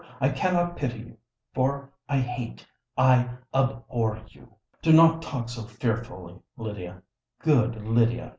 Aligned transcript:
I 0.19 0.29
cannot 0.29 0.77
pity 0.77 0.97
you—for 0.97 1.93
I 2.09 2.17
hate, 2.17 2.65
I 2.97 3.35
abhor 3.53 4.19
you!" 4.29 4.55
"Do 4.81 4.91
not 4.93 5.21
talk 5.21 5.47
so 5.47 5.61
fearfully, 5.65 6.39
Lydia—good 6.57 7.75
Lydia!" 7.87 8.29